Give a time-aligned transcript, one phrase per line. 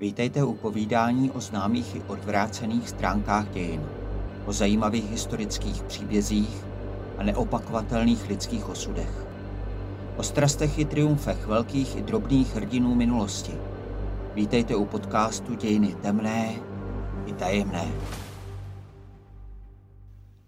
[0.00, 3.88] Vítejte u povídání o známých i odvrácených stránkách dějin,
[4.46, 6.64] o zajímavých historických příbězích
[7.18, 9.26] a neopakovatelných lidských osudech.
[10.16, 13.52] O strastech i triumfech velkých i drobných hrdinů minulosti.
[14.34, 16.54] Vítejte u podcastu Dějiny temné
[17.26, 17.92] i tajemné.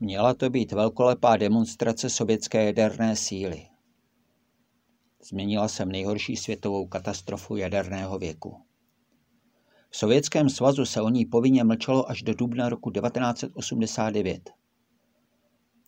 [0.00, 3.66] Měla to být velkolepá demonstrace sovětské jaderné síly.
[5.28, 8.71] Změnila jsem nejhorší světovou katastrofu jaderného věku.
[9.94, 14.50] V Sovětském svazu se o ní povinně mlčelo až do dubna roku 1989.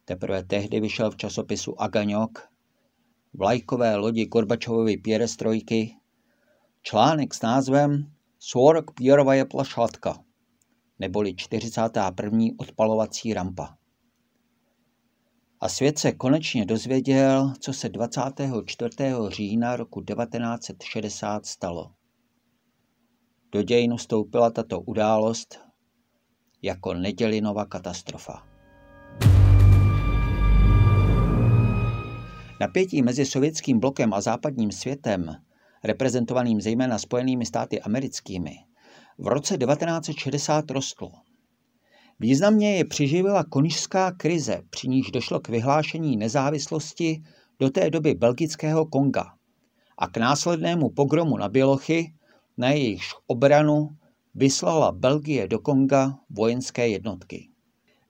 [0.05, 2.49] Teprve tehdy vyšel v časopisu Agaňok
[3.35, 5.97] vlajkové lodi Gorbačovovy pěrestrojky
[6.83, 10.25] článek s názvem Svorok Pěrova plašatka,
[10.99, 12.39] neboli 41.
[12.59, 13.77] odpalovací rampa.
[15.61, 18.91] A svět se konečně dozvěděl, co se 24.
[19.29, 21.95] října roku 1960 stalo.
[23.55, 25.59] Do dějin vstoupila tato událost
[26.63, 28.43] jako nedělinová katastrofa.
[32.61, 35.37] Napětí mezi sovětským blokem a západním světem,
[35.85, 38.51] reprezentovaným zejména Spojenými státy americkými,
[39.19, 41.11] v roce 1960 rostlo.
[42.21, 47.23] Významně je přiživila konižská krize, při níž došlo k vyhlášení nezávislosti
[47.61, 49.25] do té doby belgického Konga
[49.99, 52.15] a k následnému pogromu na Bělochy,
[52.57, 53.97] na jejichž obranu
[54.35, 57.49] vyslala Belgie do Konga vojenské jednotky.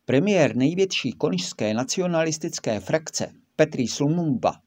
[0.05, 4.61] Premiér největší konižské nacionalistické frakce Petrý Lumumba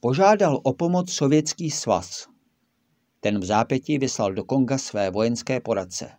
[0.00, 2.28] požádal o pomoc Sovětský svaz.
[3.20, 6.10] Ten v zápětí vyslal do Konga své vojenské poradce.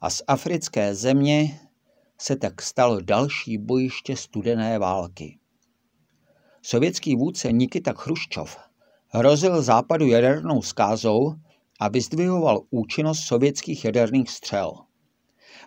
[0.00, 1.60] A z africké země
[2.18, 5.38] se tak stalo další bojiště studené války.
[6.62, 8.69] Sovětský vůdce Nikita Chruščov
[9.10, 11.34] hrozil západu jadernou skázou
[11.80, 14.72] a vyzdvihoval účinnost sovětských jaderných střel.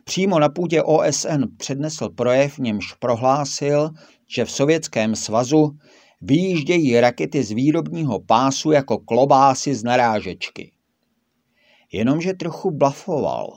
[0.04, 3.90] Přímo na půdě OSN přednesl projev, v němž prohlásil,
[4.28, 5.78] že v Sovětském svazu
[6.22, 10.72] vyjíždějí rakety z výrobního pásu jako klobásy z narážečky.
[11.92, 13.48] Jenomže trochu blafoval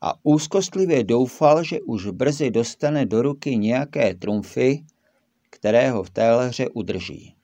[0.00, 4.84] a úzkostlivě doufal, že už brzy dostane do ruky nějaké trumfy,
[5.50, 7.37] které ho v té hře udrží.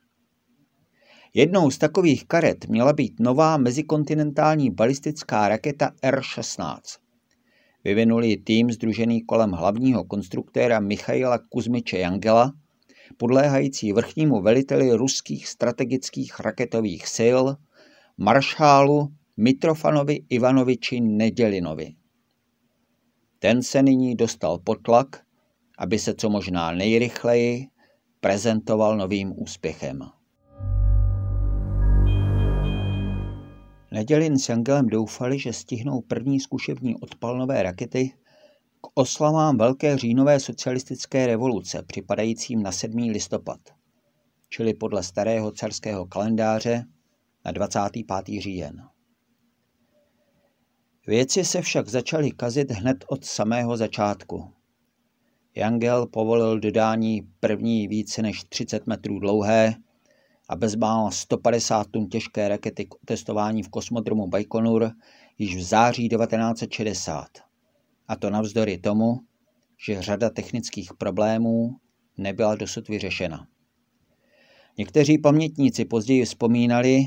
[1.37, 6.78] Jednou z takových karet měla být nová mezikontinentální balistická raketa R-16.
[7.84, 12.53] Vyvinuli tým združený kolem hlavního konstruktéra Michaila Kuzmiče Jangela,
[13.17, 17.43] podléhající vrchnímu veliteli ruských strategických raketových sil,
[18.19, 21.94] maršálu Mitrofanovi Ivanoviči Nedělinovi.
[23.39, 25.23] Ten se nyní dostal pod tlak,
[25.78, 27.67] aby se co možná nejrychleji
[28.21, 30.14] prezentoval novým úspěchem.
[33.94, 38.12] Nedělin s Angelem doufali, že stihnou první zkušební odpalnové rakety
[38.81, 42.97] k oslavám Velké říjnové socialistické revoluce, připadajícím na 7.
[42.97, 43.60] listopad,
[44.49, 46.84] čili podle starého carského kalendáře
[47.44, 48.41] na 25.
[48.41, 48.88] říjen.
[51.06, 54.50] Věci se však začaly kazit hned od samého začátku.
[55.55, 59.75] Jangel povolil dodání první více než 30 metrů dlouhé
[60.49, 64.91] a bezmála 150 tun těžké rakety k testování v kosmodromu Baikonur
[65.38, 67.27] již v září 1960.
[68.09, 69.21] A to navzdory tomu,
[69.87, 71.77] že řada technických problémů
[72.19, 73.47] nebyla dosud vyřešena.
[74.78, 77.06] Někteří pamětníci později vzpomínali,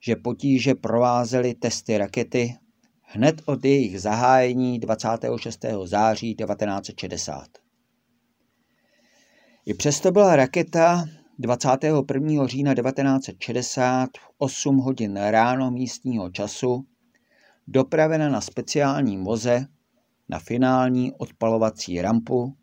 [0.00, 2.56] že potíže provázely testy rakety
[3.00, 5.64] hned od jejich zahájení 26.
[5.84, 7.48] září 1960.
[9.66, 11.04] I přesto byla raketa
[11.38, 12.46] 21.
[12.46, 16.86] října 1960 v 8 hodin ráno místního času
[17.68, 19.66] dopravena na speciálním voze
[20.28, 22.56] na finální odpalovací rampu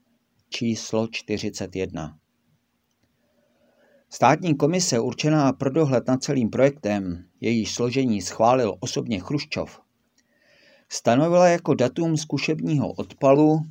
[0.49, 2.17] číslo 41.
[4.09, 9.81] Státní komise určená pro dohled nad celým projektem, jejíž složení schválil osobně Chruščov,
[10.89, 13.61] stanovila jako datum zkušebního odpalu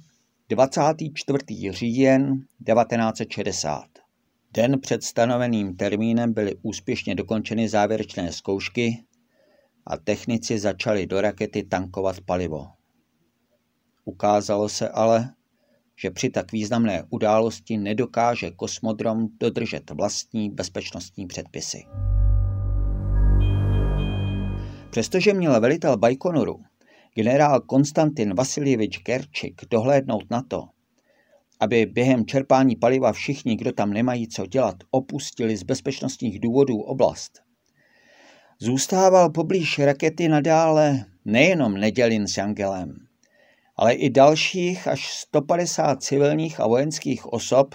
[0.48, 1.72] 24.
[1.72, 3.99] říjen 1960.
[4.54, 9.04] Den před stanoveným termínem byly úspěšně dokončeny závěrečné zkoušky
[9.86, 12.66] a technici začali do rakety tankovat palivo.
[14.04, 15.34] Ukázalo se ale,
[15.96, 21.84] že při tak významné události nedokáže kosmodrom dodržet vlastní bezpečnostní předpisy.
[24.90, 26.62] Přestože měl velitel Bajkonoru,
[27.14, 30.68] generál Konstantin Vasiljevič Kerčik, dohlédnout na to,
[31.60, 37.42] aby během čerpání paliva všichni, kdo tam nemají co dělat, opustili z bezpečnostních důvodů oblast.
[38.58, 42.96] Zůstával poblíž rakety nadále nejenom Nedělin s Angelem,
[43.76, 47.74] ale i dalších až 150 civilních a vojenských osob,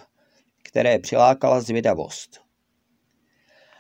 [0.64, 2.42] které přilákala zvědavost.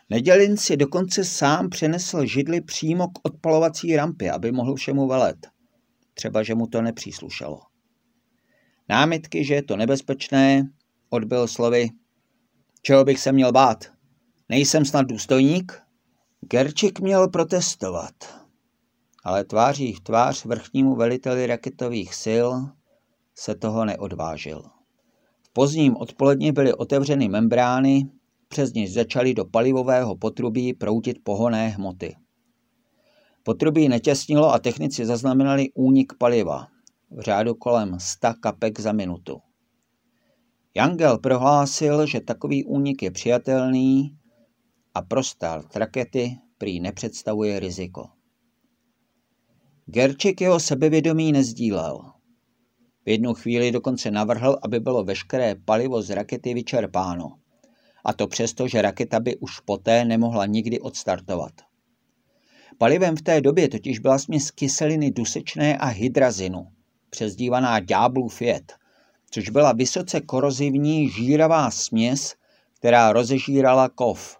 [0.09, 5.47] Nedělin si dokonce sám přenesl židli přímo k odpalovací rampě, aby mohl všemu velet.
[6.13, 7.59] Třeba, že mu to nepříslušelo.
[8.89, 10.69] Námitky, že je to nebezpečné,
[11.09, 11.89] odbil slovy,
[12.81, 13.85] čeho bych se měl bát.
[14.49, 15.81] Nejsem snad důstojník?
[16.41, 18.13] Gerčik měl protestovat,
[19.23, 22.47] ale tváří v tvář vrchnímu veliteli raketových sil
[23.35, 24.63] se toho neodvážil.
[25.41, 28.09] V pozdním odpoledni byly otevřeny membrány,
[28.47, 32.15] přes něž začaly do palivového potrubí proudit pohonné hmoty.
[33.43, 36.67] Potrubí netěsnilo a technici zaznamenali únik paliva
[37.15, 39.41] v řádu kolem 100 kapek za minutu.
[40.75, 44.17] Jangel prohlásil, že takový únik je přijatelný
[44.93, 48.09] a pro start rakety prý nepředstavuje riziko.
[49.85, 52.11] Gerčik jeho sebevědomí nezdílel.
[53.05, 57.37] V jednu chvíli dokonce navrhl, aby bylo veškeré palivo z rakety vyčerpáno.
[58.05, 61.53] A to přesto, že raketa by už poté nemohla nikdy odstartovat.
[62.77, 66.67] Palivem v té době totiž byla směs kyseliny dusečné a hydrazinu,
[67.15, 68.73] přezdívaná ďáblův jed,
[69.31, 72.35] což byla vysoce korozivní žíravá směs,
[72.73, 74.37] která rozežírala kov,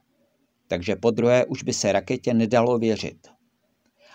[0.67, 3.27] takže po druhé už by se raketě nedalo věřit.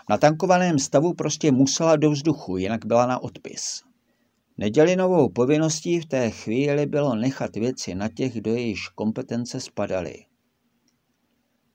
[0.08, 3.82] Na tankovaném stavu prostě musela do vzduchu, jinak byla na odpis.
[4.58, 10.14] Nedělinovou povinností v té chvíli bylo nechat věci na těch, do jejichž kompetence spadaly.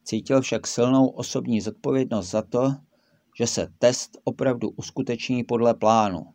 [0.03, 2.75] Cítil však silnou osobní zodpovědnost za to,
[3.37, 6.34] že se test opravdu uskuteční podle plánu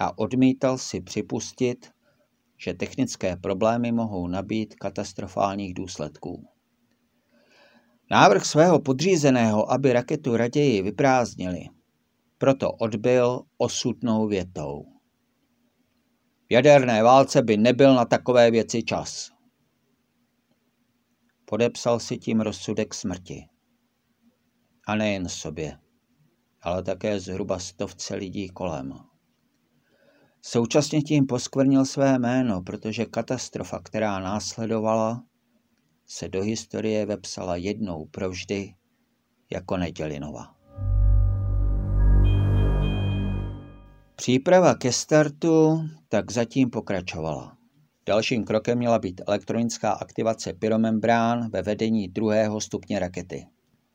[0.00, 1.90] a odmítal si připustit,
[2.58, 6.48] že technické problémy mohou nabít katastrofálních důsledků.
[8.10, 11.64] Návrh svého podřízeného, aby raketu raději vyprázdnili,
[12.38, 14.84] proto odbil osudnou větou.
[16.48, 19.30] V jaderné válce by nebyl na takové věci čas.
[21.44, 23.46] Podepsal si tím rozsudek smrti.
[24.86, 25.78] A nejen sobě,
[26.62, 29.13] ale také zhruba stovce lidí kolem.
[30.46, 35.22] Současně tím poskvrnil své jméno, protože katastrofa, která následovala,
[36.06, 38.74] se do historie vepsala jednou provždy
[39.50, 40.54] jako Nedělinova.
[44.16, 47.56] Příprava ke startu tak zatím pokračovala.
[48.06, 53.46] Dalším krokem měla být elektronická aktivace pyromembrán ve vedení druhého stupně rakety.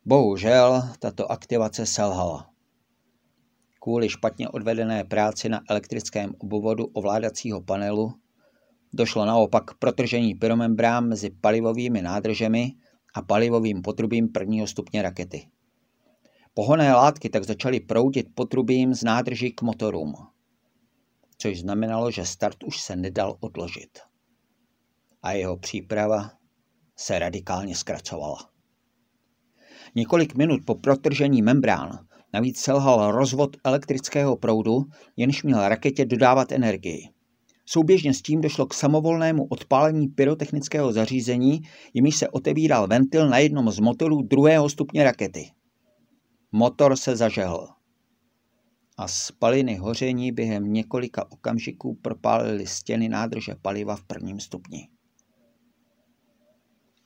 [0.06, 2.49] Bohužel tato aktivace selhala.
[3.80, 8.14] Kvůli špatně odvedené práci na elektrickém obvodu ovládacího panelu
[8.94, 12.72] Došlo naopak k protržení pyromembrán mezi palivovými nádržemi
[13.14, 15.50] a palivovým potrubím prvního stupně rakety.
[16.54, 20.14] Pohonné látky tak začaly proudit potrubím z nádrží k motorům,
[21.38, 24.00] což znamenalo, že start už se nedal odložit.
[25.24, 26.32] A jeho příprava
[26.96, 28.50] se radikálně zkracovala.
[29.96, 34.86] Několik minut po protržení membrán navíc selhal rozvod elektrického proudu,
[35.18, 37.10] jenž měl raketě dodávat energii.
[37.66, 41.62] Souběžně s tím došlo k samovolnému odpálení pyrotechnického zařízení,
[41.94, 45.52] jimiž se otevíral ventil na jednom z motorů druhého stupně rakety.
[46.52, 47.68] Motor se zažehl
[49.00, 54.90] a spaliny hoření během několika okamžiků propálily stěny nádrže paliva v prvním stupni.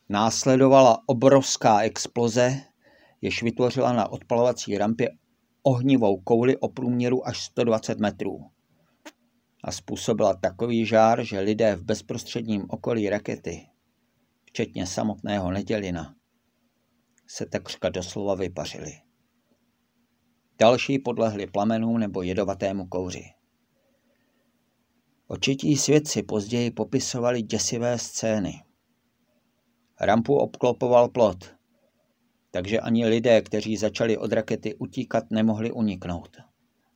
[0.09, 2.61] Následovala obrovská exploze,
[3.21, 5.09] jež vytvořila na odpalovací rampě
[5.63, 8.39] ohnivou kouli o průměru až 120 metrů
[9.63, 13.67] a způsobila takový žár, že lidé v bezprostředním okolí rakety,
[14.45, 16.15] včetně samotného Nedělina,
[17.27, 18.91] se takřka doslova vypařili.
[20.59, 23.25] Další podlehli plamenům nebo jedovatému kouři.
[25.27, 28.63] Očití svědci později popisovali děsivé scény.
[29.99, 31.55] Rampu obklopoval plot,
[32.53, 36.37] takže ani lidé, kteří začali od rakety utíkat, nemohli uniknout.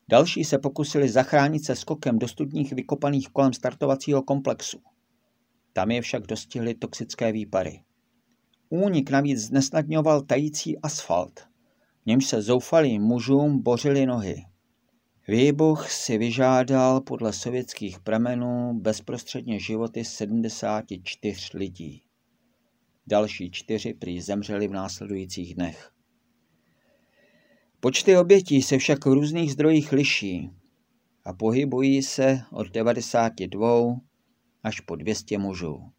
[0.10, 4.80] Další se pokusili zachránit se skokem do studních vykopaných kolem startovacího komplexu.
[5.74, 7.82] Tam je však dostihly toxické výpary.
[8.70, 14.46] Únik navíc znesnadňoval tající asfalt, v němž se zoufalým mužům bořily nohy.
[15.28, 22.07] Výbuch si vyžádal podle sovětských pramenů bezprostředně životy 74 lidí.
[23.08, 25.92] Další čtyři prý zemřeli v následujících dnech.
[27.80, 30.50] Počty obětí se však v různých zdrojích liší
[31.26, 34.00] a pohybují se od 92
[34.64, 35.92] až po 200 mužů.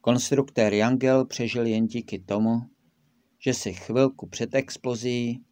[0.00, 2.60] Konstruktér Jangel přežil jen díky tomu,
[3.38, 5.44] že si chvilku před explozí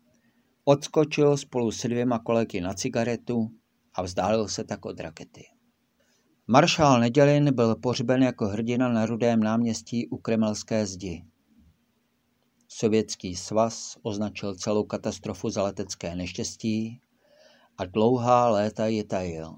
[0.64, 3.50] odskočil spolu s dvěma kolegy na cigaretu
[3.94, 5.53] a vzdálil se tak od rakety.
[6.46, 11.24] Maršál Nedělin byl pohřben jako hrdina na Rudém náměstí u Kremelské zdi.
[12.68, 17.00] Sovětský svaz označil celou katastrofu za letecké neštěstí
[17.78, 19.56] a dlouhá léta ji tajil.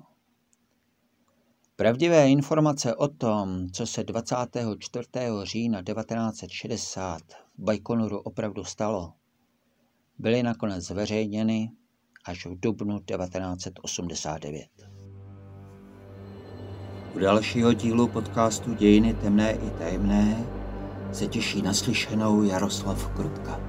[1.76, 5.08] Pravdivé informace o tom, co se 24.
[5.42, 7.22] října 1960
[7.58, 9.12] v Bajkonoru opravdu stalo,
[10.18, 11.70] byly nakonec zveřejněny
[12.24, 14.95] až v dubnu 1989.
[17.16, 20.46] U dalšího dílu podcastu Dějiny temné i tajemné
[21.12, 23.60] se těší naslyšenou Jaroslav Krutka.